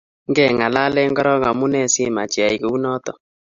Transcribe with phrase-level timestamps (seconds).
[0.29, 3.11] ngeng'alanen koro omunee simoche iyai kou noto